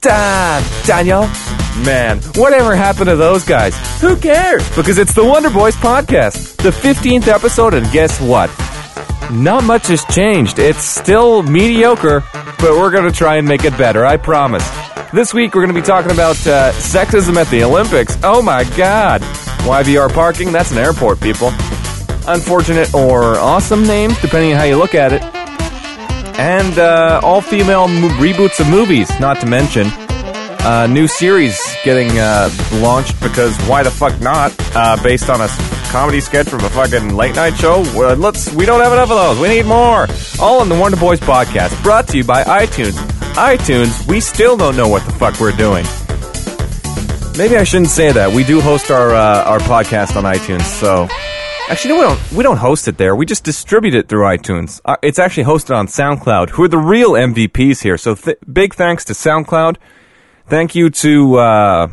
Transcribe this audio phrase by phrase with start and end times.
[0.00, 1.22] Dan, Daniel,
[1.84, 3.76] man, whatever happened to those guys?
[4.00, 4.66] Who cares?
[4.74, 8.48] Because it's the Wonder Boys podcast, the 15th episode, and guess what?
[9.30, 10.58] Not much has changed.
[10.58, 14.66] It's still mediocre, but we're going to try and make it better, I promise.
[15.12, 18.16] This week, we're going to be talking about uh, sexism at the Olympics.
[18.22, 19.20] Oh my god.
[19.60, 21.48] YVR parking, that's an airport, people.
[22.26, 25.37] Unfortunate or awesome names, depending on how you look at it
[26.38, 29.88] and uh, all female mo- reboots of movies, not to mention
[30.60, 34.52] a new series getting uh, launched because why the fuck not?
[34.74, 35.48] Uh, based on a
[35.90, 37.80] comedy sketch from a fucking late night show.
[37.96, 38.52] Well, let's.
[38.52, 39.38] We don't have enough of those.
[39.40, 40.06] We need more.
[40.40, 42.92] All in the Wonder Boys podcast, brought to you by iTunes.
[43.34, 44.06] iTunes.
[44.08, 45.84] We still don't know what the fuck we're doing.
[47.38, 48.32] Maybe I shouldn't say that.
[48.32, 51.08] We do host our uh, our podcast on iTunes, so
[51.70, 52.32] Actually, no, we don't.
[52.32, 53.14] We don't host it there.
[53.14, 54.80] We just distribute it through iTunes.
[54.86, 57.98] Uh, it's actually hosted on SoundCloud, who are the real MVPs here.
[57.98, 59.76] So, th- big thanks to SoundCloud.
[60.46, 61.88] Thank you to, uh,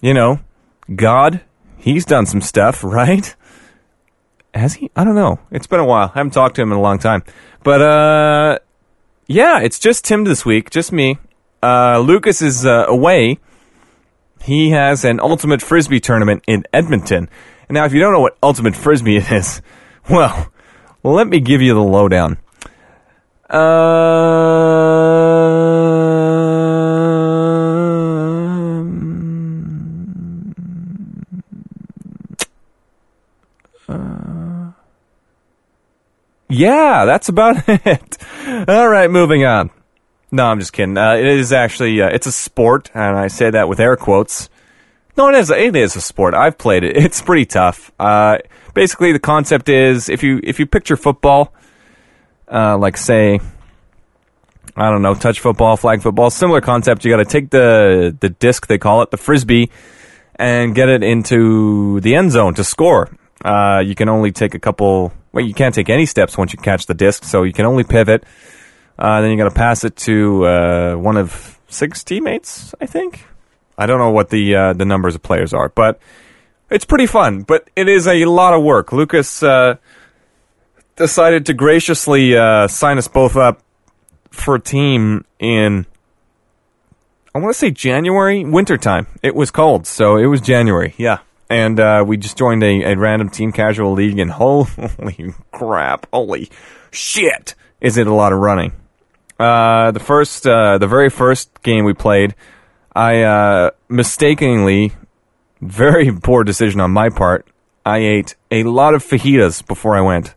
[0.00, 0.40] you know,
[0.94, 1.42] God.
[1.76, 3.34] He's done some stuff, right?
[4.54, 4.90] Has he?
[4.96, 5.38] I don't know.
[5.50, 6.10] It's been a while.
[6.14, 7.24] I haven't talked to him in a long time.
[7.62, 8.58] But, uh,
[9.26, 11.18] yeah, it's just Tim this week, just me.
[11.62, 13.38] Uh, Lucas is uh, away.
[14.42, 17.28] He has an ultimate frisbee tournament in Edmonton.
[17.70, 19.60] Now, if you don't know what ultimate frisbee is,
[20.10, 20.50] well,
[21.02, 22.38] let me give you the lowdown.
[23.50, 23.58] Um,
[33.88, 34.72] uh,
[36.48, 38.18] yeah, that's about it.
[38.68, 39.70] All right, moving on.
[40.30, 40.96] No, I'm just kidding.
[40.98, 44.48] Uh, it is actually uh, it's a sport, and I say that with air quotes.
[45.18, 45.50] No, it is.
[45.50, 46.34] It is a sport.
[46.34, 46.96] I've played it.
[46.96, 47.90] It's pretty tough.
[47.98, 48.38] Uh,
[48.72, 51.52] basically, the concept is if you if you picture football,
[52.46, 53.40] uh, like say,
[54.76, 57.04] I don't know, touch football, flag football, similar concept.
[57.04, 59.70] You got to take the the disc they call it, the frisbee,
[60.36, 63.10] and get it into the end zone to score.
[63.44, 65.12] Uh, you can only take a couple.
[65.32, 67.82] Well, you can't take any steps once you catch the disc, so you can only
[67.82, 68.22] pivot.
[68.96, 73.24] Uh, then you got to pass it to uh, one of six teammates, I think.
[73.78, 76.00] I don't know what the uh, the numbers of players are, but
[76.68, 77.42] it's pretty fun.
[77.42, 78.92] But it is a lot of work.
[78.92, 79.76] Lucas uh,
[80.96, 83.62] decided to graciously uh, sign us both up
[84.30, 85.86] for a team in
[87.34, 89.06] I want to say January, wintertime.
[89.22, 90.94] It was cold, so it was January.
[90.96, 91.18] Yeah,
[91.48, 96.50] and uh, we just joined a, a random team casual league, and holy crap, holy
[96.90, 98.72] shit, is it a lot of running?
[99.38, 102.34] Uh, the first, uh, the very first game we played.
[102.98, 104.92] I uh, mistakenly,
[105.60, 107.46] very poor decision on my part.
[107.86, 110.34] I ate a lot of fajitas before I went.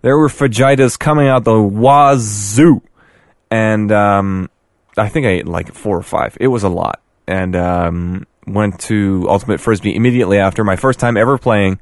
[0.00, 2.80] There were fajitas coming out the wazoo,
[3.50, 4.48] and um,
[4.96, 6.34] I think I ate like four or five.
[6.40, 11.18] It was a lot, and um, went to Ultimate Frisbee immediately after my first time
[11.18, 11.78] ever playing.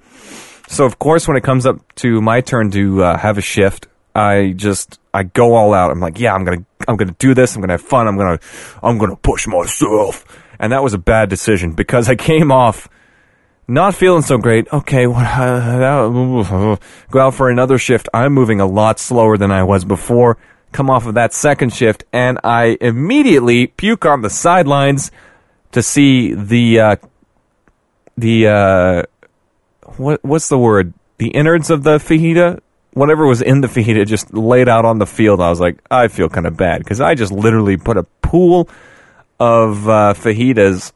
[0.67, 3.87] So of course, when it comes up to my turn to uh, have a shift,
[4.15, 5.91] I just I go all out.
[5.91, 7.55] I'm like, yeah, I'm gonna I'm gonna do this.
[7.55, 8.07] I'm gonna have fun.
[8.07, 8.39] I'm gonna
[8.83, 10.25] I'm gonna push myself.
[10.59, 12.89] And that was a bad decision because I came off
[13.67, 14.73] not feeling so great.
[14.73, 16.79] Okay, go
[17.15, 18.09] out for another shift.
[18.13, 20.37] I'm moving a lot slower than I was before.
[20.73, 25.11] Come off of that second shift, and I immediately puke on the sidelines
[25.73, 26.97] to see the uh,
[28.19, 29.03] the uh,
[29.97, 30.93] what what's the word?
[31.19, 32.61] The innards of the fajita
[32.95, 35.41] whatever was in the fajita just laid out on the field.
[35.41, 38.69] I was like, I feel kind of bad because I just literally put a pool
[39.39, 40.93] of uh, fajitas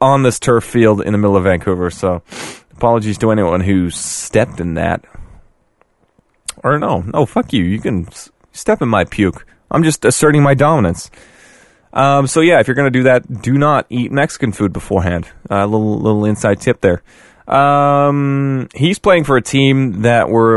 [0.00, 1.90] on this turf field in the middle of Vancouver.
[1.90, 2.22] So,
[2.72, 5.04] apologies to anyone who stepped in that.
[6.64, 7.64] Or no, no, fuck you.
[7.64, 8.08] You can
[8.52, 9.46] step in my puke.
[9.70, 11.10] I'm just asserting my dominance.
[11.92, 15.28] Um, so yeah, if you're gonna do that, do not eat Mexican food beforehand.
[15.50, 17.02] A uh, little little inside tip there.
[17.46, 20.56] Um, he's playing for a team that were.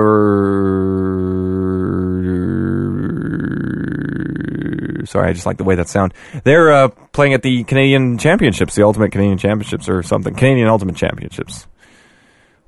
[5.05, 6.13] Sorry, I just like the way that sound.
[6.43, 10.35] They're uh, playing at the Canadian Championships, the Ultimate Canadian Championships, or something.
[10.35, 11.67] Canadian Ultimate Championships.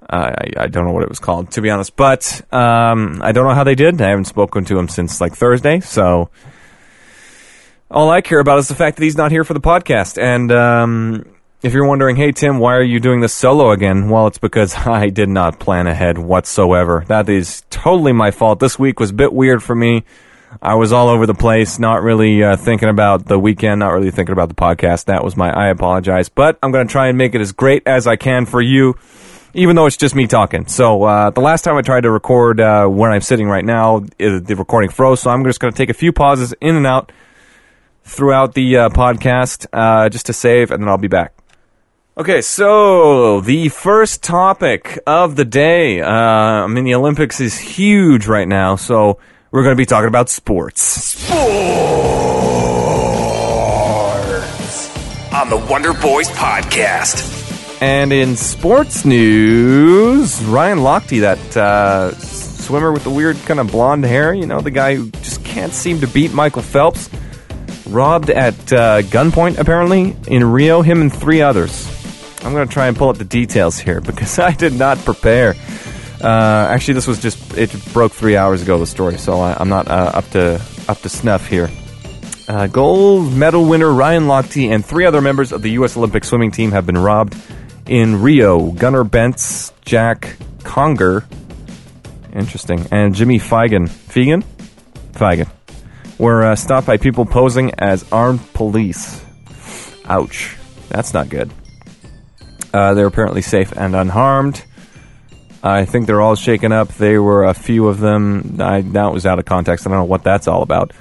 [0.09, 1.95] I, I don't know what it was called, to be honest.
[1.95, 4.01] But um, I don't know how they did.
[4.01, 6.29] I haven't spoken to him since like Thursday, so
[7.89, 10.21] all I care about is the fact that he's not here for the podcast.
[10.21, 11.25] And um,
[11.61, 14.09] if you're wondering, hey Tim, why are you doing this solo again?
[14.09, 17.03] Well, it's because I did not plan ahead whatsoever.
[17.07, 18.59] That is totally my fault.
[18.59, 20.03] This week was a bit weird for me.
[20.61, 24.11] I was all over the place, not really uh, thinking about the weekend, not really
[24.11, 25.05] thinking about the podcast.
[25.05, 25.49] That was my.
[25.49, 28.45] I apologize, but I'm going to try and make it as great as I can
[28.45, 28.95] for you.
[29.53, 30.65] even though it's just me talking.
[30.67, 34.03] So uh, the last time I tried to record uh, where I'm sitting right now,
[34.19, 35.21] it, the recording froze.
[35.21, 37.11] So I'm just going to take a few pauses in and out
[38.03, 41.33] throughout the uh, podcast uh, just to save, and then I'll be back.
[42.21, 46.01] Okay, so the first topic of the day.
[46.01, 49.17] Uh, I mean, the Olympics is huge right now, so
[49.49, 50.83] we're going to be talking about sports.
[50.83, 51.33] Sports
[55.33, 57.81] on the Wonder Boys podcast.
[57.81, 64.03] And in sports news, Ryan Lochte, that uh, swimmer with the weird kind of blonde
[64.03, 67.09] hair, you know, the guy who just can't seem to beat Michael Phelps,
[67.87, 71.90] robbed at uh, gunpoint apparently in Rio, him and three others.
[72.43, 75.55] I'm going to try and pull up the details here because I did not prepare.
[76.21, 79.69] Uh, actually, this was just it broke three hours ago the story, so I, am
[79.69, 81.69] not uh, up to up to snuff here.
[82.47, 85.97] Uh, gold medal winner Ryan Lochte and three other members of the U.S.
[85.97, 87.35] Olympic swimming team have been robbed
[87.87, 91.25] in Rio, Gunnar Bentz, Jack Conger,
[92.33, 94.43] interesting, and Jimmy Feigen, Feigen,
[95.13, 95.49] Feigen,
[96.19, 99.23] were uh, stopped by people posing as armed police.
[100.05, 100.55] Ouch,
[100.89, 101.51] that's not good.
[102.73, 104.63] Uh, they're apparently safe and unharmed.
[105.63, 106.87] I think they're all shaken up.
[106.89, 108.57] They were a few of them.
[108.59, 109.85] I that was out of context.
[109.85, 110.91] I don't know what that's all about.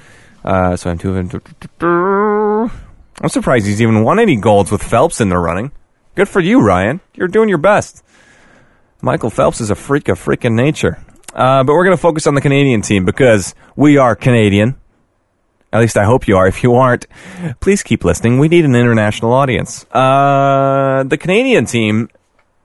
[0.43, 2.71] Uh, so I'm two of them.
[3.21, 5.71] I'm surprised he's even won any golds with Phelps in the running.
[6.15, 6.99] Good for you, Ryan.
[7.13, 8.03] You're doing your best.
[9.01, 11.03] Michael Phelps is a freak of freaking nature.
[11.33, 14.75] Uh, but we're going to focus on the Canadian team because we are Canadian.
[15.73, 16.47] At least I hope you are.
[16.47, 17.07] If you aren't,
[17.61, 18.39] please keep listening.
[18.39, 19.85] We need an international audience.
[19.91, 22.09] Uh, the Canadian team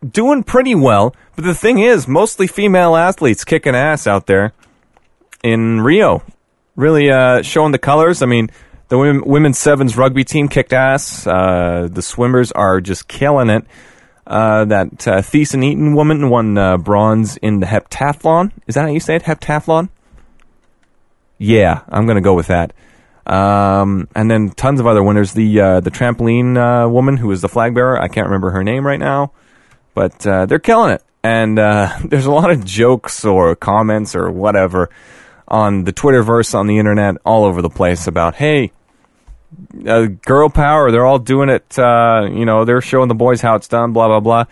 [0.09, 4.53] doing pretty well, but the thing is, mostly female athletes kicking ass out there
[5.43, 6.23] in Rio.
[6.75, 8.23] Really uh, showing the colors.
[8.23, 8.51] I mean,
[8.89, 11.27] the women, women's sevens rugby team kicked ass.
[11.27, 13.65] Uh, the swimmers are just killing it.
[14.27, 18.51] Uh, that uh, Theisen Eaton woman won uh, bronze in the heptathlon.
[18.67, 19.23] Is that how you say it?
[19.23, 19.89] Heptathlon?
[21.39, 22.73] Yeah, I'm going to go with that.
[23.27, 25.33] Um, and then tons of other winners.
[25.33, 28.01] The uh, the trampoline uh, woman who was the flag bearer.
[28.01, 29.33] I can't remember her name right now,
[29.95, 31.03] but uh, they're killing it.
[31.25, 34.91] And uh, there's a lot of jokes or comments or whatever
[35.49, 38.73] on the Twitterverse, on the internet, all over the place about, hey,
[39.87, 40.91] uh, girl power.
[40.91, 41.79] They're all doing it.
[41.79, 43.93] Uh, you know, they're showing the boys how it's done.
[43.93, 44.45] Blah blah blah.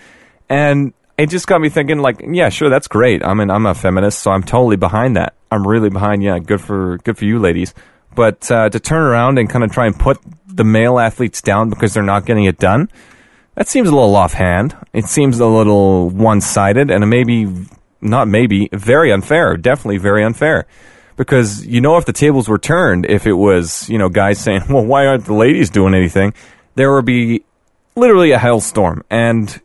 [0.48, 1.98] And it just got me thinking.
[1.98, 3.24] Like, yeah, sure, that's great.
[3.24, 5.34] I mean, I'm a feminist, so I'm totally behind that.
[5.50, 6.22] I'm really behind.
[6.22, 7.74] Yeah, good for good for you, ladies.
[8.14, 11.70] But uh, to turn around and kind of try and put the male athletes down
[11.70, 12.88] because they're not getting it done,
[13.54, 14.76] that seems a little offhand.
[14.92, 17.48] It seems a little one sided, and maybe
[18.00, 19.56] not maybe very unfair.
[19.56, 20.66] Definitely very unfair
[21.16, 24.62] because you know if the tables were turned, if it was you know guys saying,
[24.68, 26.34] "Well, why aren't the ladies doing anything?"
[26.74, 27.44] There would be
[27.96, 29.60] literally a hailstorm, and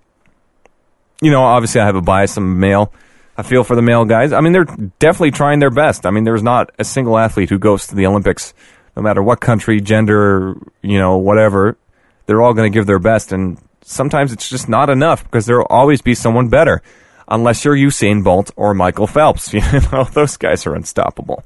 [1.21, 2.37] you know obviously I have a bias.
[2.37, 2.93] I'm male.
[3.39, 4.33] I feel for the male guys.
[4.33, 4.65] I mean, they're
[4.99, 6.05] definitely trying their best.
[6.05, 8.53] I mean, there's not a single athlete who goes to the Olympics,
[8.97, 11.77] no matter what country, gender, you know, whatever.
[12.25, 15.57] They're all going to give their best, and sometimes it's just not enough because there
[15.57, 16.81] will always be someone better
[17.29, 19.53] unless you're Usain Bolt or Michael Phelps.
[19.53, 21.45] You know, those guys are unstoppable.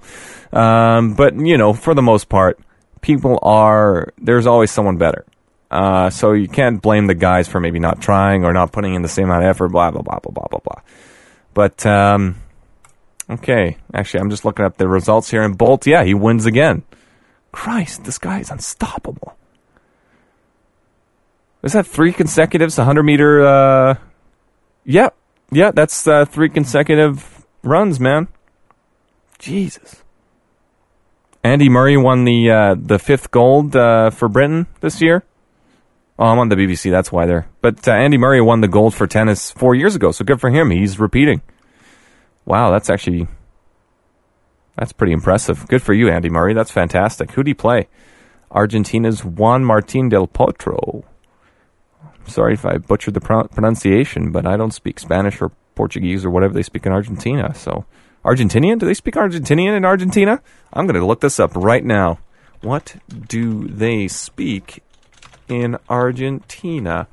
[0.51, 2.59] Um, but, you know, for the most part,
[3.01, 5.25] people are, there's always someone better.
[5.69, 9.03] Uh, so you can't blame the guys for maybe not trying or not putting in
[9.03, 10.81] the same amount of effort, blah, blah, blah, blah, blah, blah, blah.
[11.53, 12.35] But, um,
[13.29, 13.77] okay.
[13.93, 15.43] Actually, I'm just looking up the results here.
[15.43, 16.83] And Bolt, yeah, he wins again.
[17.51, 19.37] Christ, this guy is unstoppable.
[21.61, 23.95] Is that three consecutives, 100 meter, uh,
[24.83, 25.15] yep,
[25.51, 28.27] yeah, that's uh, three consecutive runs, man.
[29.39, 30.03] Jesus.
[31.43, 35.23] Andy Murray won the uh, the fifth gold uh, for Britain this year.
[36.19, 36.91] Oh, I'm on the BBC.
[36.91, 37.47] That's why they're.
[37.61, 40.49] But uh, Andy Murray won the gold for tennis four years ago, so good for
[40.49, 40.69] him.
[40.69, 41.41] He's repeating.
[42.45, 43.27] Wow, that's actually
[44.77, 45.67] that's pretty impressive.
[45.67, 46.53] Good for you, Andy Murray.
[46.53, 47.31] That's fantastic.
[47.31, 47.87] Who do you play?
[48.51, 51.03] Argentina's Juan Martín del Potro.
[52.27, 56.29] Sorry if I butchered the pro- pronunciation, but I don't speak Spanish or Portuguese or
[56.29, 57.53] whatever they speak in Argentina.
[57.55, 57.85] So,
[58.23, 58.79] Argentinian?
[58.79, 60.41] Do they speak Argentinian in Argentina?
[60.71, 62.19] I'm going to look this up right now.
[62.61, 62.95] What
[63.27, 64.82] do they speak
[65.53, 67.07] in Argentina?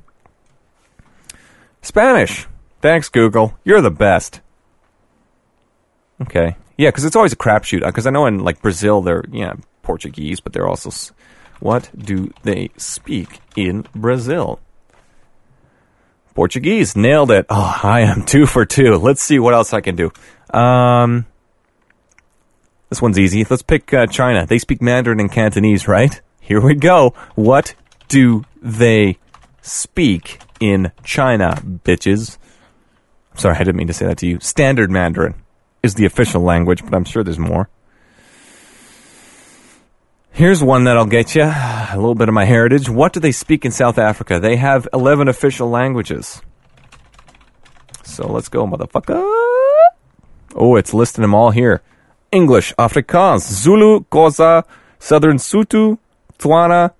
[1.81, 2.47] Spanish.
[2.81, 3.57] Thanks, Google.
[3.63, 4.41] You're the best.
[6.21, 6.55] Okay.
[6.77, 7.85] Yeah, because it's always a crapshoot.
[7.85, 10.91] Because I know in like Brazil, they're yeah Portuguese, but they're also.
[11.59, 14.59] What do they speak in Brazil?
[16.33, 17.45] Portuguese, nailed it.
[17.49, 18.95] Oh, I am two for two.
[18.95, 20.11] Let's see what else I can do.
[20.57, 21.25] Um,
[22.89, 23.45] this one's easy.
[23.47, 24.45] Let's pick uh, China.
[24.45, 26.19] They speak Mandarin and Cantonese, right?
[26.39, 27.13] Here we go.
[27.35, 27.75] What
[28.11, 29.17] do they
[29.61, 32.37] speak in China, bitches?
[33.35, 34.37] Sorry, I didn't mean to say that to you.
[34.41, 35.35] Standard Mandarin
[35.81, 37.69] is the official language, but I'm sure there's more.
[40.33, 42.89] Here's one that'll get you a little bit of my heritage.
[42.89, 44.41] What do they speak in South Africa?
[44.41, 46.41] They have 11 official languages.
[48.03, 49.23] So let's go, motherfucker.
[50.53, 51.81] Oh, it's listing them all here
[52.33, 54.65] English, Afrikaans, Zulu, Xhosa,
[54.99, 55.97] Southern Sotho,
[56.37, 56.91] Tswana,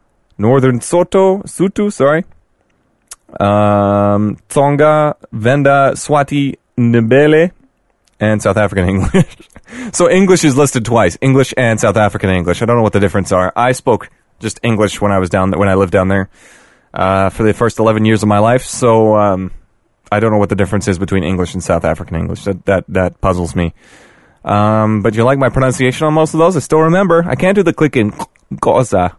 [0.42, 2.26] Northern Soto, Sutu, sorry,
[3.40, 7.52] um, Tsonga, Venda, Swati, Ndebele,
[8.20, 9.38] and South African English.
[9.94, 12.62] so English is listed twice, English and South African English.
[12.62, 13.54] I don't know what the difference are.
[13.56, 16.30] I spoke just English when I was down when I lived down there
[16.94, 18.66] uh, for the first 11 years of my life.
[18.66, 19.52] So um,
[20.12, 22.44] I don't know what the difference is between English and South African English.
[22.44, 23.74] That that that puzzles me.
[24.44, 26.58] Um, but you like my pronunciation on most of those?
[26.58, 27.24] I still remember.
[27.28, 28.12] I can't do the clicking
[28.52, 29.16] Xhosa.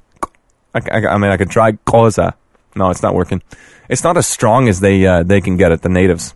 [0.74, 2.34] I, I, I mean, I could try Xhosa.
[2.74, 3.42] No, it's not working.
[3.88, 6.34] It's not as strong as they uh, they can get it, the natives.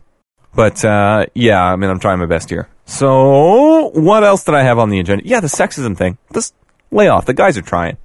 [0.54, 2.68] But uh, yeah, I mean, I'm trying my best here.
[2.86, 5.26] So, what else did I have on the agenda?
[5.26, 6.18] Yeah, the sexism thing.
[6.32, 6.54] Just
[6.90, 7.26] lay off.
[7.26, 7.96] The guys are trying.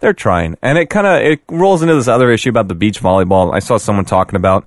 [0.00, 3.00] They're trying, and it kind of it rolls into this other issue about the beach
[3.00, 3.54] volleyball.
[3.54, 4.66] I saw someone talking about.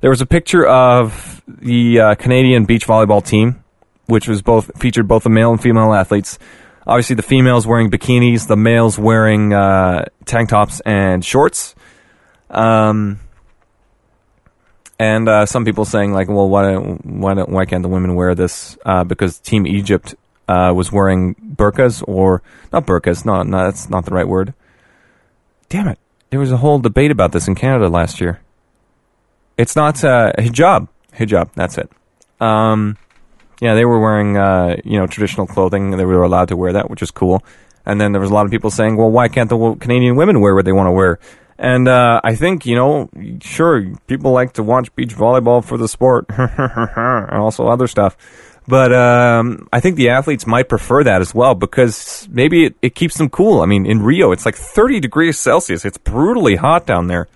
[0.00, 3.62] There was a picture of the uh, Canadian beach volleyball team,
[4.06, 6.38] which was both featured both the male and female athletes.
[6.86, 11.74] Obviously, the females wearing bikinis, the males wearing uh, tank tops and shorts.
[12.50, 13.20] Um,
[14.98, 18.34] and uh, some people saying like, well, why why don't, why can't the women wear
[18.34, 18.76] this?
[18.84, 20.14] Uh, because Team Egypt
[20.48, 23.24] uh, was wearing burqas or not burqas.
[23.24, 24.52] No, that's not the right word.
[25.68, 25.98] Damn it!
[26.30, 28.40] There was a whole debate about this in Canada last year.
[29.56, 30.88] It's not uh, hijab.
[31.14, 31.52] Hijab.
[31.54, 31.90] That's it.
[32.40, 32.96] Um,
[33.60, 35.90] yeah, they were wearing uh, you know traditional clothing.
[35.90, 37.44] They were allowed to wear that, which is cool.
[37.86, 40.40] And then there was a lot of people saying, well, why can't the Canadian women
[40.40, 41.18] wear what they want to wear?
[41.58, 43.10] And uh, I think, you know,
[43.42, 48.16] sure, people like to watch beach volleyball for the sport and also other stuff.
[48.66, 52.94] But um, I think the athletes might prefer that as well because maybe it, it
[52.94, 53.60] keeps them cool.
[53.60, 55.84] I mean, in Rio, it's like 30 degrees Celsius.
[55.84, 57.28] It's brutally hot down there.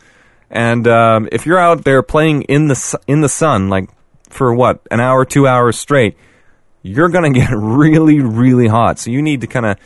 [0.50, 3.90] And um, if you're out there playing in the in the sun, like
[4.30, 6.16] for what an hour, two hours straight,
[6.82, 8.98] you're gonna get really, really hot.
[8.98, 9.78] So you need to kind of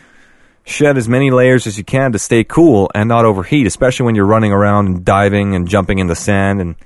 [0.69, 4.15] shed as many layers as you can to stay cool and not overheat, especially when
[4.15, 6.61] you're running around and diving and jumping in the sand.
[6.61, 6.77] And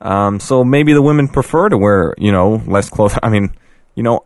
[0.00, 3.18] um, so maybe the women prefer to wear, you know, less clothes.
[3.22, 3.54] I mean,
[3.94, 4.24] you know,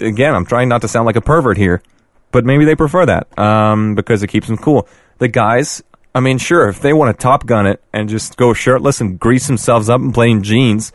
[0.00, 1.82] again, I'm trying not to sound like a pervert here,
[2.30, 4.88] but maybe they prefer that um, because it keeps them cool.
[5.18, 5.82] The guys,
[6.14, 9.18] I mean, sure, if they want to top gun it and just go shirtless and
[9.18, 10.92] grease themselves up in jeans,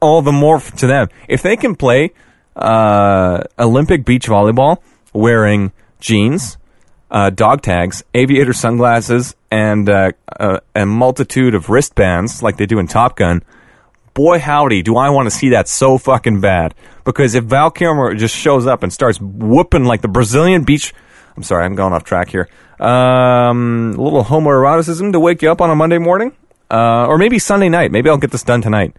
[0.00, 1.08] all the more to them.
[1.28, 2.12] If they can play
[2.56, 4.78] uh, Olympic beach volleyball
[5.12, 6.56] wearing jeans
[7.10, 12.78] uh, dog tags, aviator sunglasses, and uh, uh, a multitude of wristbands like they do
[12.78, 13.42] in Top Gun.
[14.14, 16.74] Boy, howdy, do I want to see that so fucking bad.
[17.04, 20.92] Because if Val Kilmer just shows up and starts whooping like the Brazilian beach.
[21.36, 22.48] I'm sorry, I'm going off track here.
[22.78, 26.32] Um, a little homoeroticism to wake you up on a Monday morning.
[26.70, 27.90] Uh, or maybe Sunday night.
[27.90, 28.94] Maybe I'll get this done tonight.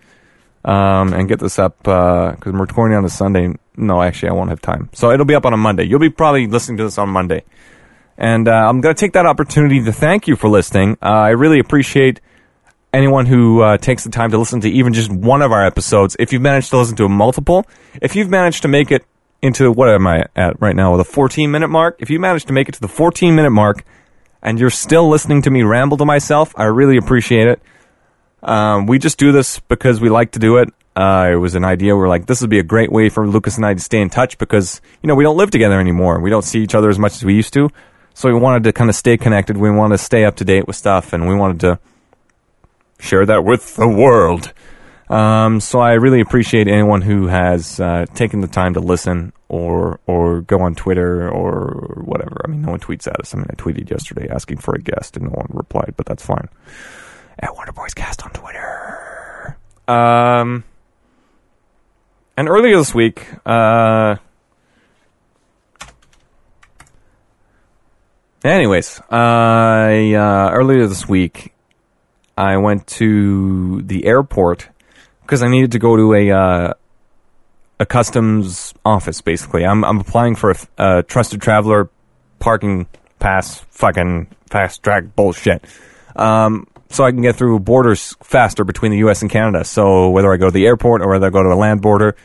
[0.63, 3.53] Um, and get this up because uh, I'm recording on a Sunday.
[3.75, 4.89] No, actually, I won't have time.
[4.93, 5.85] So it'll be up on a Monday.
[5.85, 7.43] You'll be probably listening to this on Monday.
[8.17, 10.97] And uh, I'm going to take that opportunity to thank you for listening.
[11.01, 12.21] Uh, I really appreciate
[12.93, 16.15] anyone who uh, takes the time to listen to even just one of our episodes.
[16.19, 17.65] If you've managed to listen to a multiple,
[18.01, 19.03] if you've managed to make it
[19.41, 21.95] into what am I at right now, with the 14 minute mark?
[21.99, 23.83] If you managed to make it to the 14 minute mark
[24.41, 27.61] and you're still listening to me ramble to myself, I really appreciate it.
[28.43, 30.69] Um, we just do this because we like to do it.
[30.95, 31.95] Uh, it was an idea.
[31.95, 34.09] We're like, this would be a great way for Lucas and I to stay in
[34.09, 36.19] touch because, you know, we don't live together anymore.
[36.19, 37.69] We don't see each other as much as we used to.
[38.13, 39.57] So we wanted to kind of stay connected.
[39.57, 41.79] We wanted to stay up to date with stuff, and we wanted to
[42.99, 44.51] share that with the world.
[45.09, 49.99] Um, so I really appreciate anyone who has uh, taken the time to listen or
[50.07, 52.41] or go on Twitter or whatever.
[52.45, 53.33] I mean, no one tweets at us.
[53.33, 56.25] I mean, I tweeted yesterday asking for a guest, and no one replied, but that's
[56.25, 56.47] fine.
[57.41, 59.57] At Wonder Boys Cast on Twitter.
[59.87, 60.63] Um,
[62.37, 64.15] and earlier this week, uh,
[68.43, 71.53] Anyways, I uh, earlier this week
[72.35, 74.67] I went to the airport
[75.21, 76.73] because I needed to go to a uh,
[77.79, 79.21] a customs office.
[79.21, 81.91] Basically, I'm I'm applying for a, a trusted traveler
[82.39, 82.87] parking
[83.19, 85.63] pass, fucking fast track bullshit.
[86.15, 89.21] Um, so I can get through borders faster between the U.S.
[89.21, 89.63] and Canada.
[89.63, 92.15] So whether I go to the airport or whether I go to a land border,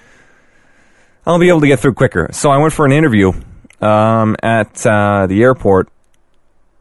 [1.27, 2.29] I'll be able to get through quicker.
[2.33, 3.33] So I went for an interview
[3.81, 5.89] um, at uh, the airport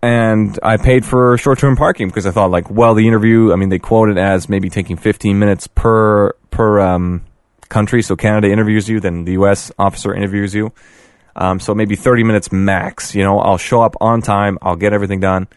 [0.06, 3.52] and I paid for short-term parking because I thought, like, well, the interview.
[3.52, 7.26] I mean, they quoted as maybe taking 15 minutes per per um,
[7.70, 8.04] country.
[8.04, 9.72] So Canada interviews you, then the U.S.
[9.80, 10.72] officer interviews you.
[11.36, 13.16] Um, so maybe 30 minutes max.
[13.16, 14.60] You know, I'll show up on time.
[14.62, 15.48] I'll get everything done.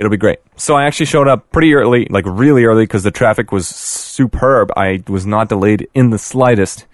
[0.00, 0.38] It'll be great.
[0.56, 4.72] So I actually showed up pretty early, like really early, because the traffic was superb.
[4.74, 6.86] I was not delayed in the slightest.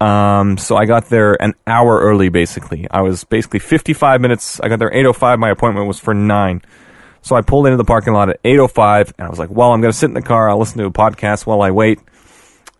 [0.00, 2.88] Um, so I got there an hour early, basically.
[2.90, 4.58] I was basically 55 minutes.
[4.58, 5.38] I got there 8.05.
[5.38, 6.62] My appointment was for 9.
[7.22, 9.80] So I pulled into the parking lot at 8.05, and I was like, well, I'm
[9.80, 10.50] going to sit in the car.
[10.50, 12.00] I'll listen to a podcast while I wait,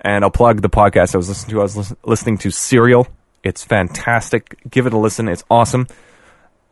[0.00, 1.60] and I'll plug the podcast I was listening to.
[1.60, 3.06] I was lis- listening to Serial.
[3.44, 4.58] It's fantastic.
[4.68, 5.28] Give it a listen.
[5.28, 5.86] It's awesome.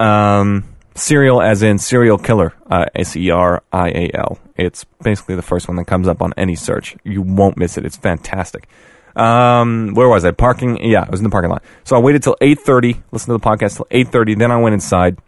[0.00, 4.38] Um, Serial, as in serial killer, uh, S E R I A L.
[4.56, 6.96] It's basically the first one that comes up on any search.
[7.02, 7.84] You won't miss it.
[7.84, 8.68] It's fantastic.
[9.16, 10.30] Um, where was I?
[10.30, 10.84] Parking.
[10.84, 11.64] Yeah, I was in the parking lot.
[11.82, 13.02] So I waited till eight thirty.
[13.10, 14.34] Listened to the podcast till eight thirty.
[14.34, 15.18] Then I went inside,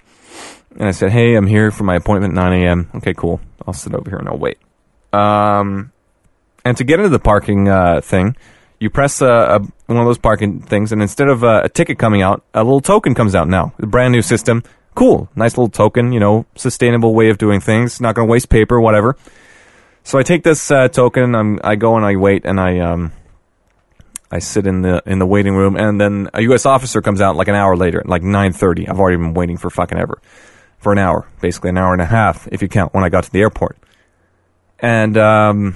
[0.77, 3.41] and I said, "Hey, I'm here for my appointment at nine a.m." Okay, cool.
[3.67, 4.59] I'll sit over here and I'll wait.
[5.13, 5.91] Um,
[6.65, 8.37] and to get into the parking uh, thing,
[8.79, 11.99] you press a, a, one of those parking things, and instead of uh, a ticket
[11.99, 13.73] coming out, a little token comes out now.
[13.81, 14.63] A brand new system.
[14.97, 15.29] Cool.
[15.37, 18.01] Nice little token, you know, sustainable way of doing things.
[18.01, 19.15] Not going to waste paper, whatever.
[20.03, 23.13] So I take this uh, token, I'm, I go and I wait, and I um,
[24.31, 26.65] I sit in the in the waiting room, and then a U.S.
[26.65, 28.89] officer comes out like an hour later, like 9:30.
[28.89, 30.23] I've already been waiting for fucking ever,
[30.79, 33.25] for an hour, basically an hour and a half if you count when I got
[33.25, 33.77] to the airport.
[34.79, 35.75] And um,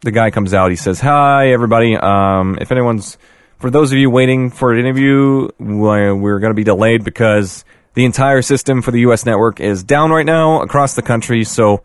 [0.00, 0.70] the guy comes out.
[0.70, 1.96] He says, "Hi, everybody.
[1.96, 3.18] Um, if anyone's
[3.58, 7.64] for those of you waiting for an interview, we're going to be delayed because
[7.96, 9.24] the entire system for the U.S.
[9.24, 11.44] network is down right now across the country.
[11.44, 11.82] So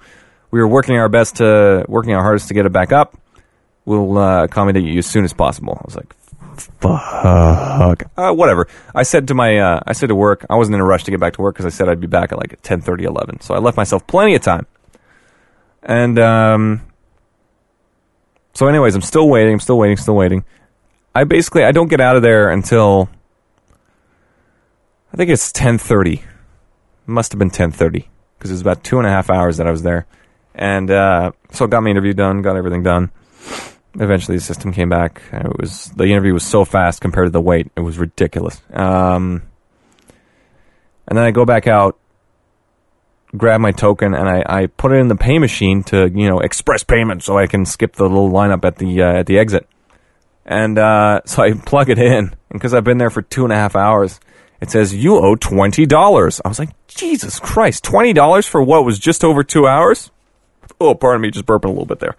[0.51, 3.17] we are working our best to working our hardest to get it back up.
[3.85, 6.13] We'll uh, accommodate you as soon as possible." I was like,
[6.81, 10.81] "Fuck, uh, whatever." I said to my, uh, I said to work, I wasn't in
[10.81, 12.61] a rush to get back to work because I said I'd be back at like
[12.61, 13.39] 10:30, 11.
[13.39, 14.67] So I left myself plenty of time.
[15.81, 16.81] And um,
[18.53, 19.53] so, anyways, I'm still waiting.
[19.53, 19.95] I'm still waiting.
[19.95, 20.43] Still waiting.
[21.15, 23.09] I basically I don't get out of there until
[25.13, 26.23] I think it's 10:30.
[27.05, 29.71] Must have been 10:30 because it was about two and a half hours that I
[29.71, 30.05] was there,
[30.55, 33.11] and uh, so got my interview done, got everything done.
[33.95, 35.21] Eventually, the system came back.
[35.33, 38.61] It was the interview was so fast compared to the wait; it was ridiculous.
[38.71, 39.43] Um,
[41.07, 41.99] and then I go back out,
[43.35, 46.39] grab my token, and I, I put it in the pay machine to you know
[46.39, 49.67] express payment, so I can skip the little lineup at the uh, at the exit.
[50.45, 53.51] And uh, so I plug it in, and because I've been there for two and
[53.51, 54.21] a half hours,
[54.61, 56.39] it says you owe twenty dollars.
[56.45, 60.11] I was like, Jesus Christ, twenty dollars for what was just over two hours?
[60.79, 62.15] Oh, pardon me, just burping a little bit there.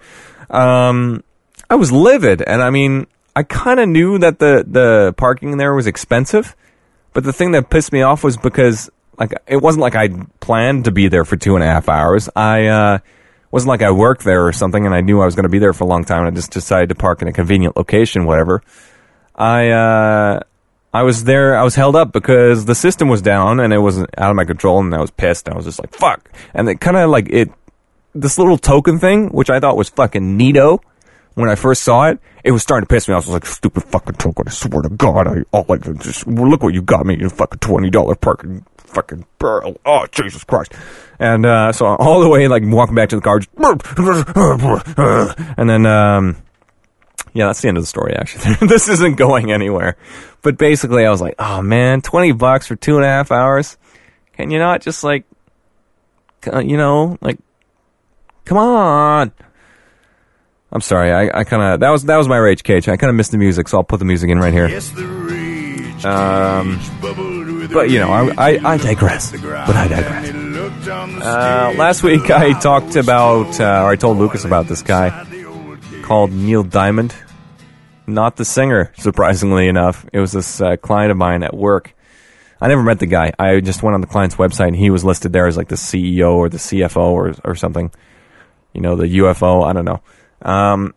[0.51, 1.25] Um,
[1.71, 5.75] I was livid, and I mean, I kind of knew that the the parking there
[5.75, 6.55] was expensive,
[7.13, 10.09] but the thing that pissed me off was because like it wasn't like I
[10.41, 12.29] planned to be there for two and a half hours.
[12.35, 12.99] I uh,
[13.51, 15.59] wasn't like I worked there or something, and I knew I was going to be
[15.61, 18.25] there for a long time, and I just decided to park in a convenient location,
[18.25, 18.63] whatever.
[19.35, 20.41] I uh,
[20.93, 21.57] I was there.
[21.57, 24.45] I was held up because the system was down and it was out of my
[24.45, 25.49] control, and I was pissed.
[25.49, 27.51] I was just like, "Fuck!" And it kind of like it.
[28.15, 30.81] This little token thing, which I thought was fucking neato
[31.35, 33.27] when I first saw it, it was starting to piss me off.
[33.27, 34.49] I was like, "Stupid fucking token!
[34.49, 37.61] I swear to God, I all like just look what you got me, you fucking
[37.61, 39.81] twenty dollar parking fucking barrel.
[39.87, 40.75] Oh Jesus Christ!"
[41.19, 43.51] And uh, so all the way, like walking back to the car, just,
[45.57, 45.87] and then.
[45.87, 46.37] Um,
[47.35, 48.55] yeah, that's the end of the story, actually.
[48.69, 49.97] this isn't going anywhere.
[50.43, 53.79] But basically, I was like, oh man, 20 bucks for two and a half hours?
[54.35, 55.25] Can you not just, like,
[56.53, 57.39] uh, you know, like,
[58.45, 59.33] come on.
[60.73, 62.89] I'm sorry, I, I kind of, that was, that was my rage cage.
[62.89, 64.69] I kind of missed the music, so I'll put the music in right here.
[66.05, 66.81] Um,
[67.73, 69.33] but, you know, I, I, I digress.
[69.33, 70.31] But I digress.
[70.89, 75.27] Uh, last week, I talked about, uh, or I told Lucas about this guy
[76.13, 77.15] called Neil Diamond.
[78.07, 80.05] Not the singer, surprisingly enough.
[80.13, 81.95] It was this uh, client of mine at work.
[82.61, 83.33] I never met the guy.
[83.39, 85.77] I just went on the client's website and he was listed there as like the
[85.77, 87.91] CEO or the CFO or or something.
[88.75, 89.65] You know, the UFO.
[89.67, 90.03] I don't know.
[90.43, 90.95] Um,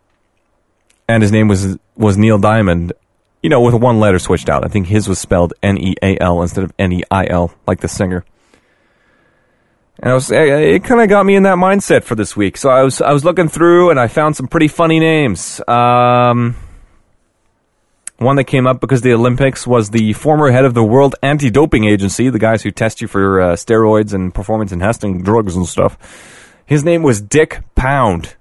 [1.07, 2.91] and his name was was Neil Diamond.
[3.41, 4.65] You know, with one letter switched out.
[4.65, 7.53] I think his was spelled N E A L instead of N E I L,
[7.65, 8.25] like the singer.
[9.99, 12.57] And I was, it kind of got me in that mindset for this week.
[12.57, 15.61] So I was, I was looking through and I found some pretty funny names.
[15.67, 16.57] Um,
[18.17, 21.85] one that came up because the Olympics was the former head of the World Anti-Doping
[21.85, 25.97] Agency, the guys who test you for uh, steroids and performance enhancing drugs and stuff.
[26.65, 28.35] His name was Dick Pound.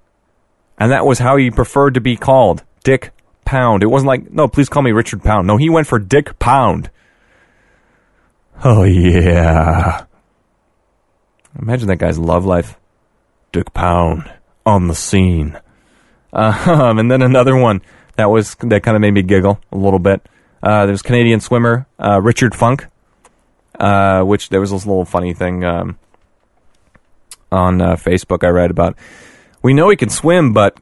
[0.77, 2.63] And that was how he preferred to be called.
[2.83, 3.11] Dick
[3.45, 3.81] Pound.
[3.81, 5.47] It wasn't like, no, please call me Richard Pound.
[5.47, 6.89] No, he went for Dick Pound.
[8.63, 10.05] Oh, yeah.
[11.61, 12.77] Imagine that guy's love life.
[13.51, 14.31] Dick Pound
[14.65, 15.57] on the scene.
[16.33, 17.81] Um, and then another one.
[18.17, 20.27] That was that kind of made me giggle a little bit.
[20.63, 22.87] Uh, there's Canadian swimmer uh, Richard Funk,
[23.79, 25.97] uh, which there was this little funny thing um,
[27.51, 28.97] on uh, Facebook I read about.
[29.61, 30.79] We know he can swim, but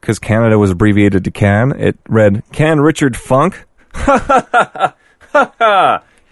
[0.00, 3.66] because Canada was abbreviated to Can, it read Can Richard Funk.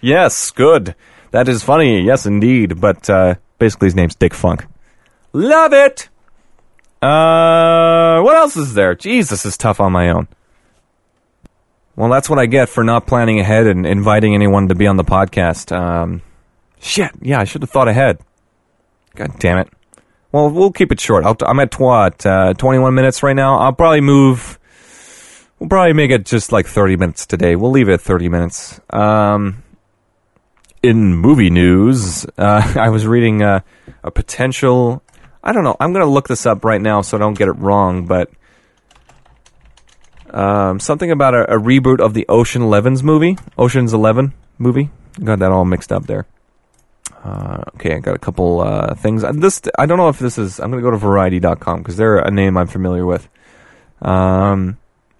[0.01, 0.95] yes, good.
[1.31, 2.01] That is funny.
[2.01, 2.81] Yes, indeed.
[2.81, 4.65] But uh, basically, his name's Dick Funk.
[5.33, 6.09] Love it.
[7.01, 8.95] Uh, what else is there?
[8.95, 10.27] Jesus, is tough on my own.
[11.95, 14.97] Well, that's what I get for not planning ahead and inviting anyone to be on
[14.97, 15.75] the podcast.
[15.75, 16.21] Um,
[16.79, 17.11] shit.
[17.21, 18.19] Yeah, I should have thought ahead.
[19.15, 19.69] God damn it.
[20.31, 21.25] Well, we'll keep it short.
[21.41, 23.59] I'm at what, uh, 21 minutes right now.
[23.59, 24.59] I'll probably move.
[25.57, 27.55] We'll probably make it just like 30 minutes today.
[27.55, 28.79] We'll leave it at 30 minutes.
[28.91, 29.63] Um,
[30.81, 33.61] in movie news, uh, I was reading uh,
[34.03, 35.03] a potential.
[35.43, 35.75] I don't know.
[35.79, 38.29] I'm going to look this up right now so I don't get it wrong, but
[40.29, 44.89] um, something about a, a reboot of the Ocean Elevens movie, Ocean's Eleven movie.
[45.23, 46.25] Got that all mixed up there.
[47.23, 49.23] Uh, okay, I got a couple uh, things.
[49.33, 50.59] This I don't know if this is.
[50.59, 53.27] I'm going to go to Variety.com because they're a name I'm familiar with,
[54.01, 54.77] um,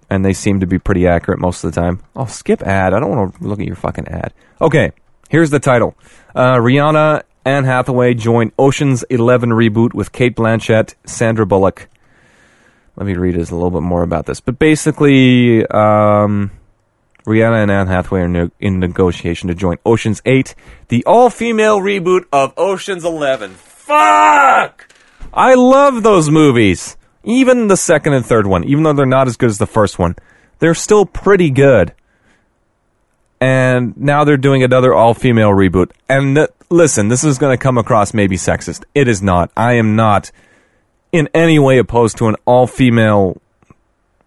[0.08, 2.02] and they seem to be pretty accurate most of the time.
[2.16, 2.94] Oh, skip ad.
[2.94, 4.32] I don't want to look at your fucking ad.
[4.62, 4.92] Okay,
[5.30, 5.94] here's the title:
[6.34, 11.88] uh, Rihanna, Anne Hathaway join Ocean's Eleven reboot with Cate Blanchett, Sandra Bullock.
[12.96, 14.40] Let me read us a little bit more about this.
[14.40, 16.50] But basically, um,
[17.26, 20.54] Rihanna and Anne Hathaway are in negotiation to join Ocean's 8,
[20.88, 23.52] the all female reboot of Ocean's 11.
[23.52, 24.86] Fuck!
[25.32, 26.96] I love those movies.
[27.22, 29.98] Even the second and third one, even though they're not as good as the first
[29.98, 30.16] one,
[30.58, 31.94] they're still pretty good.
[33.40, 35.92] And now they're doing another all female reboot.
[36.08, 38.84] And th- listen, this is going to come across maybe sexist.
[38.94, 39.50] It is not.
[39.56, 40.30] I am not
[41.10, 43.40] in any way opposed to an all female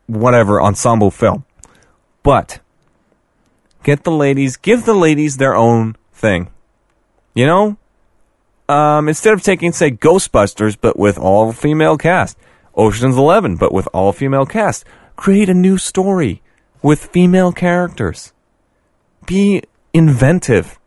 [0.07, 1.45] whatever ensemble film.
[2.23, 2.59] But
[3.83, 6.49] get the ladies, give the ladies their own thing.
[7.35, 7.77] You know?
[8.69, 12.37] Um, instead of taking, say, Ghostbusters, but with all female cast,
[12.75, 16.41] Ocean's Eleven, but with all female cast, create a new story
[16.81, 18.33] with female characters.
[19.25, 20.79] Be inventive.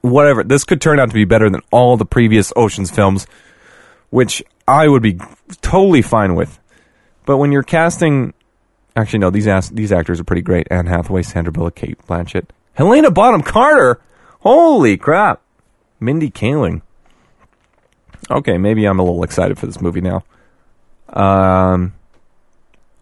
[0.00, 0.42] Whatever.
[0.42, 3.26] This could turn out to be better than all the previous Ocean's films,
[4.10, 5.18] which I would be
[5.60, 6.58] totally fine with.
[7.24, 8.34] But when you're casting
[8.94, 9.30] Actually, no.
[9.30, 10.66] These ass- these actors are pretty great.
[10.70, 14.00] Anne Hathaway, Sandra Bullock, Cate Blanchett, Helena Bonham Carter.
[14.40, 15.40] Holy crap!
[16.00, 16.82] Mindy Kaling.
[18.30, 20.24] Okay, maybe I'm a little excited for this movie now.
[21.08, 21.94] Um,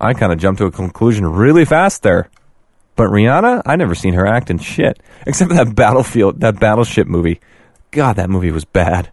[0.01, 2.29] I kind of jumped to a conclusion really fast there.
[3.01, 7.07] But Rihanna, I never seen her act in shit except for that Battlefield, that Battleship
[7.07, 7.41] movie.
[7.93, 9.09] God, that movie was bad.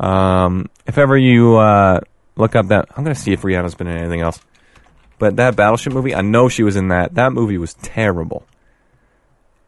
[0.00, 2.00] Um, if ever you uh,
[2.34, 4.40] look up that, I'm gonna see if Rihanna's been in anything else.
[5.20, 7.14] But that Battleship movie, I know she was in that.
[7.14, 8.48] That movie was terrible.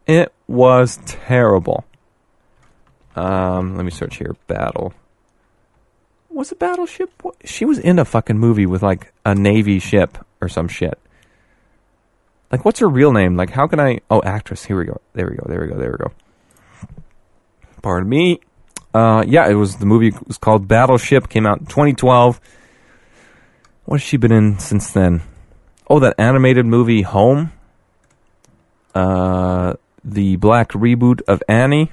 [0.05, 1.85] It was terrible.
[3.15, 4.35] Um, let me search here.
[4.47, 4.93] Battle.
[6.29, 7.13] Was it Battleship?
[7.45, 10.99] She was in a fucking movie with like a Navy ship or some shit.
[12.51, 13.35] Like, what's her real name?
[13.35, 13.99] Like, how can I?
[14.09, 14.65] Oh, actress.
[14.65, 15.01] Here we go.
[15.13, 15.45] There we go.
[15.47, 15.77] There we go.
[15.77, 16.11] There we go.
[17.81, 18.39] Pardon me.
[18.93, 21.27] Uh, yeah, it was the movie was called Battleship.
[21.27, 22.39] Came out in 2012.
[23.85, 25.21] What has she been in since then?
[25.89, 27.51] Oh, that animated movie Home.
[28.93, 31.91] Uh, the black reboot of Annie.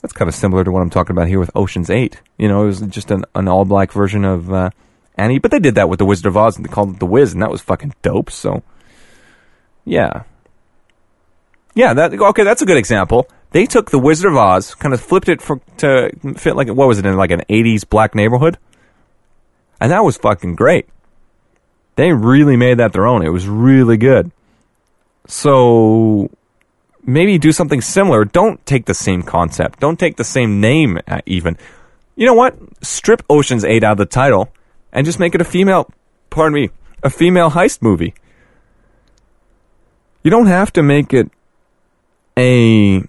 [0.00, 2.20] That's kind of similar to what I'm talking about here with Ocean's Eight.
[2.38, 4.70] You know, it was just an, an all black version of uh,
[5.18, 7.06] Annie, but they did that with the Wizard of Oz and they called it the
[7.06, 8.30] Wiz, and that was fucking dope.
[8.30, 8.62] So,
[9.84, 10.22] yeah,
[11.74, 11.92] yeah.
[11.92, 12.44] That okay.
[12.44, 13.28] That's a good example.
[13.50, 16.88] They took the Wizard of Oz, kind of flipped it for to fit like what
[16.88, 18.58] was it in like an '80s black neighborhood,
[19.80, 20.86] and that was fucking great.
[21.96, 23.24] They really made that their own.
[23.24, 24.30] It was really good.
[25.26, 26.30] So
[27.04, 28.24] maybe do something similar.
[28.24, 29.80] Don't take the same concept.
[29.80, 31.58] Don't take the same name uh, even.
[32.14, 32.56] You know what?
[32.82, 34.48] Strip Ocean's 8 out of the title
[34.92, 35.90] and just make it a female,
[36.30, 36.70] pardon me,
[37.02, 38.14] a female heist movie.
[40.22, 41.30] You don't have to make it
[42.36, 43.02] a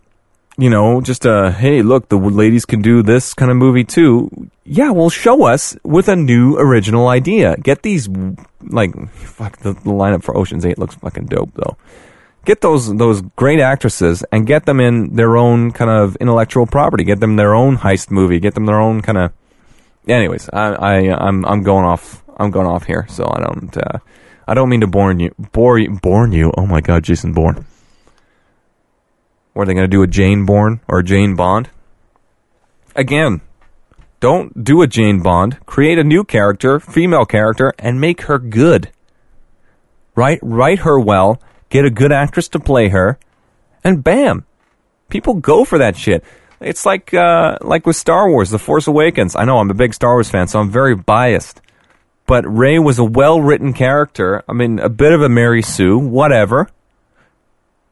[0.60, 4.30] you know, just a hey, look, the ladies can do this kind of movie too.
[4.66, 7.56] Yeah, well, show us with a new original idea.
[7.56, 8.10] Get these
[8.62, 11.78] like fuck the, the lineup for Ocean's Eight looks fucking dope though.
[12.44, 17.06] Get those those great actresses and get them in their own kind of intellectual property.
[17.06, 18.40] Get them their own heist movie.
[18.40, 19.32] Get them their own kind of.
[20.10, 22.24] Anyways, I, I I'm I'm going off.
[22.38, 23.78] I'm going off here, so I don't.
[23.78, 24.00] Uh,
[24.48, 25.34] I don't mean to bore you.
[25.38, 25.80] Bore.
[25.90, 26.52] Born you.
[26.58, 27.66] Oh my God, Jason Bourne.
[29.54, 31.70] What are they going to do a Jane Bourne or a Jane Bond?
[32.96, 33.42] Again,
[34.20, 35.64] Don't do a Jane Bond.
[35.66, 38.90] Create a new character, female character, and make her good.
[40.16, 41.42] Write write her well.
[41.70, 43.20] Get a good actress to play her,
[43.84, 44.46] and bam,
[45.10, 46.24] people go for that shit.
[46.62, 49.36] It's like uh, like with Star Wars, The Force Awakens.
[49.36, 51.62] I know I'm a big Star Wars fan, so I'm very biased.
[52.26, 54.44] But Rey was a well written character.
[54.48, 56.70] I mean, a bit of a Mary Sue, whatever.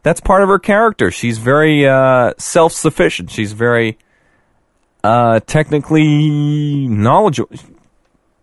[0.03, 1.11] That's part of her character.
[1.11, 3.31] She's very uh, self sufficient.
[3.31, 3.97] She's very
[5.03, 7.55] uh, technically knowledgeable.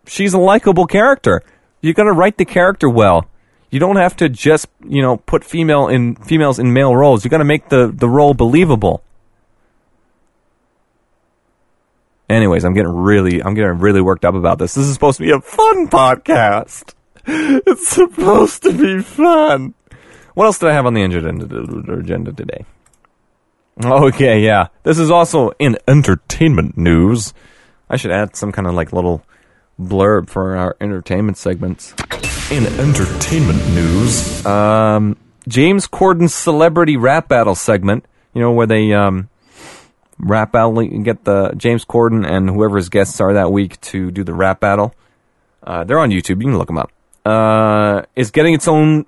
[0.07, 1.43] She's a likable character.
[1.81, 3.27] You got to write the character well.
[3.69, 7.23] You don't have to just you know put female in females in male roles.
[7.23, 9.03] You got to make the the role believable.
[12.29, 14.73] Anyways, I'm getting really I'm getting really worked up about this.
[14.73, 16.93] This is supposed to be a fun podcast.
[17.27, 19.73] It's supposed to be fun.
[20.35, 22.65] What else did I have on the agenda today?
[23.83, 24.67] Okay, yeah.
[24.83, 27.33] This is also in entertainment news.
[27.89, 29.23] I should add some kind of like little
[29.79, 31.93] blurb for our entertainment segments.
[32.51, 38.05] In entertainment news, um, James Corden's celebrity rap battle segment.
[38.33, 39.29] You know where they um,
[40.19, 44.11] rap battle, you get the James Corden and whoever his guests are that week to
[44.11, 44.93] do the rap battle.
[45.63, 46.41] Uh, they're on YouTube.
[46.41, 46.91] You can look them up.
[47.25, 49.05] Uh, is getting its own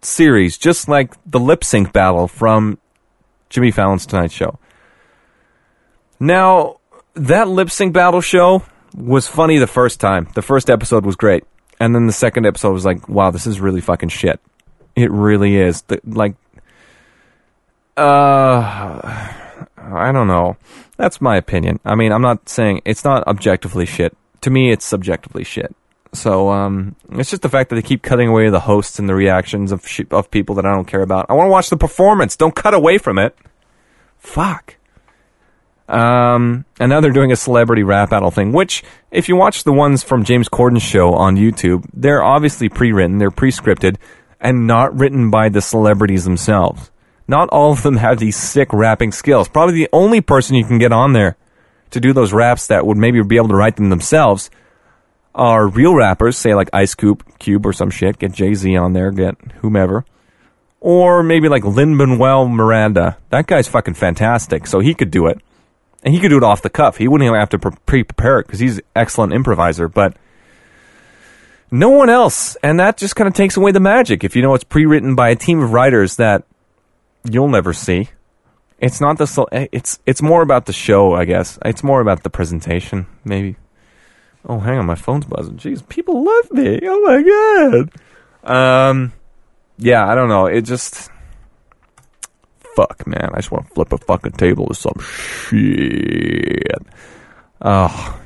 [0.00, 2.78] series, just like the lip sync battle from
[3.50, 4.58] Jimmy Fallon's Tonight Show.
[6.18, 6.80] Now,
[7.14, 8.62] that lip sync battle show
[8.94, 10.28] was funny the first time.
[10.34, 11.44] The first episode was great.
[11.80, 14.40] And then the second episode was like, wow, this is really fucking shit.
[14.96, 15.82] It really is.
[15.82, 16.34] The, like,
[17.96, 19.32] uh,
[19.90, 20.56] I don't know.
[20.96, 21.80] That's my opinion.
[21.84, 24.16] I mean, I'm not saying it's not objectively shit.
[24.42, 25.74] To me, it's subjectively shit.
[26.12, 29.14] So um, it's just the fact that they keep cutting away the hosts and the
[29.14, 31.26] reactions of sh- of people that I don't care about.
[31.28, 32.36] I want to watch the performance.
[32.36, 33.36] Don't cut away from it.
[34.18, 34.76] Fuck.
[35.88, 39.72] Um, and now they're doing a celebrity rap battle thing, which, if you watch the
[39.72, 43.96] ones from James Corden's show on YouTube, they're obviously pre-written, they're pre-scripted,
[44.38, 46.90] and not written by the celebrities themselves.
[47.28, 49.48] Not all of them have these sick rapping skills.
[49.48, 51.36] Probably the only person you can get on there
[51.90, 54.50] to do those raps that would maybe be able to write them themselves
[55.34, 58.18] are real rappers, say like Ice Cube, Cube or some shit.
[58.18, 60.06] Get Jay Z on there, get whomever,
[60.80, 63.18] or maybe like Lin Manuel Miranda.
[63.28, 65.38] That guy's fucking fantastic, so he could do it,
[66.02, 66.96] and he could do it off the cuff.
[66.96, 70.16] He wouldn't even have to pre prepare it because he's an excellent improviser, but.
[71.70, 74.24] No one else, and that just kind of takes away the magic.
[74.24, 76.44] If you know it's pre-written by a team of writers that
[77.24, 78.08] you'll never see,
[78.78, 81.58] it's not the it's it's more about the show, I guess.
[81.64, 83.56] It's more about the presentation, maybe.
[84.44, 85.56] Oh, hang on, my phone's buzzing.
[85.56, 86.80] Jeez, people love me.
[86.84, 87.22] Oh my
[88.44, 88.90] god.
[88.90, 89.12] Um,
[89.78, 90.46] yeah, I don't know.
[90.46, 91.10] It just,
[92.76, 93.30] fuck, man.
[93.34, 96.78] I just want to flip a fucking table with some shit.
[97.60, 98.20] Oh.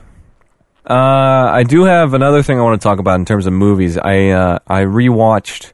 [0.84, 3.96] Uh, I do have another thing I want to talk about in terms of movies.
[3.96, 5.71] I uh, I rewatched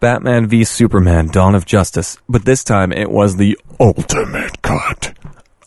[0.00, 5.14] Batman v Superman: Dawn of Justice, but this time it was the ultimate cut.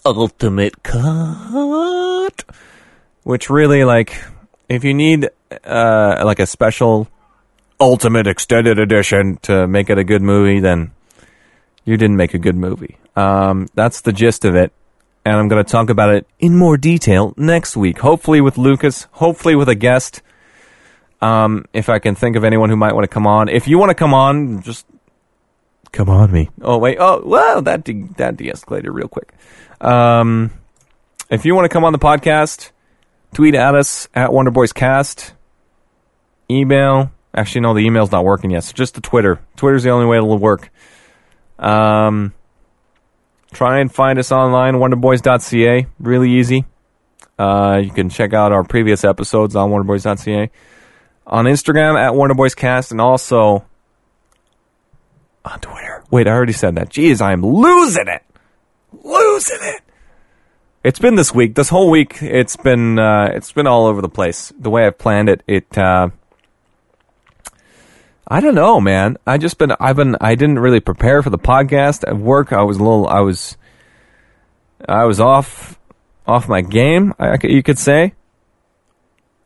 [0.05, 2.43] Ultimate cut
[3.29, 4.23] which really like
[4.67, 5.29] if you need
[5.63, 7.07] uh, like a special
[7.79, 10.91] ultimate extended edition to make it a good movie, then
[11.85, 12.97] you didn't make a good movie.
[13.15, 14.71] Um, that's the gist of it,
[15.25, 17.99] and I'm going to talk about it in more detail next week.
[17.99, 19.07] Hopefully with Lucas.
[19.11, 20.23] Hopefully with a guest.
[21.21, 23.49] Um, if I can think of anyone who might want to come on.
[23.49, 24.85] If you want to come on, just
[25.91, 26.49] come on me.
[26.61, 26.97] Oh wait.
[26.99, 29.33] Oh well, that de- that de-escalated real quick.
[29.81, 30.51] Um,
[31.29, 32.71] if you want to come on the podcast
[33.33, 35.33] Tweet at us at WonderBoysCast.
[36.49, 37.11] Email.
[37.33, 38.63] Actually, no, the email's not working yet.
[38.63, 39.39] So just the Twitter.
[39.55, 40.71] Twitter's the only way it'll work.
[41.59, 42.33] Um,
[43.53, 45.85] try and find us online, wonderboys.ca.
[45.99, 46.65] Really easy.
[47.37, 50.49] Uh, you can check out our previous episodes on wonderboys.ca.
[51.29, 53.63] On Instagram at Wonder Boys Cast and also
[55.45, 56.03] on Twitter.
[56.09, 56.89] Wait, I already said that.
[56.89, 58.23] Jeez, I am losing it.
[59.03, 59.81] Losing it.
[60.83, 61.55] It's been this week.
[61.55, 64.51] This whole week, it's been uh, it's been all over the place.
[64.57, 65.77] The way I've planned it, it.
[65.77, 66.09] Uh,
[68.27, 69.17] I don't know, man.
[69.27, 72.53] I just been I've been I didn't really prepare for the podcast at work.
[72.53, 73.57] I was a little I was
[74.87, 75.79] I was off
[76.25, 77.13] off my game.
[77.19, 78.13] I, you could say.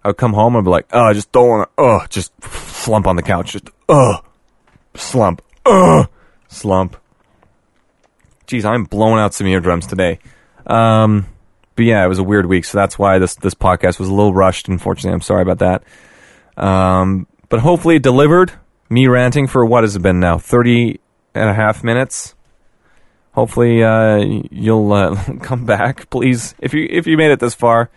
[0.03, 2.31] I would come home and be like, oh, I just don't want to, oh, just
[2.43, 4.19] slump on the couch, just, oh,
[4.95, 6.07] slump, oh,
[6.47, 6.97] slump.
[8.47, 10.19] Jeez, I'm blowing out some eardrums today.
[10.67, 11.27] Um,
[11.75, 14.13] but yeah, it was a weird week, so that's why this this podcast was a
[14.13, 14.67] little rushed.
[14.67, 15.83] Unfortunately, I'm sorry about that.
[16.61, 18.51] Um, but hopefully it delivered.
[18.89, 20.37] Me ranting for what has it been now?
[20.37, 20.99] 30
[21.33, 22.35] and a half minutes.
[23.31, 24.17] hopefully uh,
[24.51, 26.09] you'll uh, come back.
[26.09, 27.89] Please, if you if you made it this far,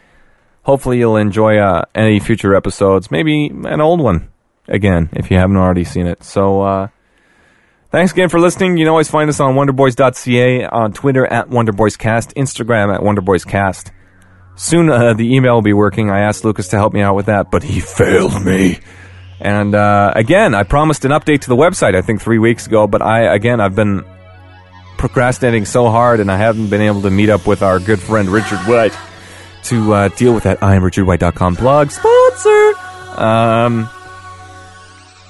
[0.67, 3.11] hopefully you'll enjoy uh, any future episodes.
[3.11, 4.29] Maybe an old one
[4.67, 6.23] again if you haven't already seen it.
[6.23, 6.63] So.
[6.63, 6.89] Uh,
[7.93, 8.77] Thanks again for listening.
[8.77, 13.91] You can always find us on wonderboys.ca, on Twitter at wonderboyscast, Instagram at wonderboyscast.
[14.57, 16.11] Soon uh, the email will be working.
[16.11, 18.81] I asked Lucas to help me out with that, but he failed me.
[19.41, 21.95] And uh, again, I promised an update to the website.
[21.95, 24.05] I think three weeks ago, but I again I've been
[24.99, 28.29] procrastinating so hard, and I haven't been able to meet up with our good friend
[28.29, 28.97] Richard White
[29.67, 30.63] to uh, deal with that.
[30.63, 32.73] I am RichardWhite.com blog sponsor.
[33.21, 33.89] Um,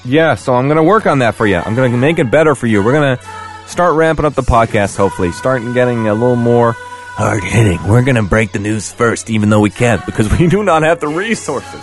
[0.04, 1.56] yeah, so I'm gonna work on that for you.
[1.56, 2.82] I'm gonna make it better for you.
[2.82, 3.20] We're gonna
[3.66, 4.96] start ramping up the podcast.
[4.96, 7.82] Hopefully, starting getting a little more hard hitting.
[7.88, 11.00] We're gonna break the news first, even though we can't because we do not have
[11.00, 11.82] the resources.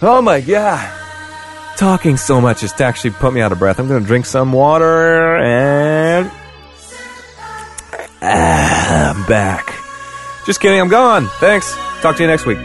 [0.00, 0.98] Oh my god.
[1.76, 3.78] Talking so much is to actually put me out of breath.
[3.78, 6.30] I'm gonna drink some water and
[8.22, 9.81] ah, I'm back.
[10.44, 11.28] Just kidding, I'm gone.
[11.38, 11.76] Thanks.
[12.00, 12.58] Talk to you next week.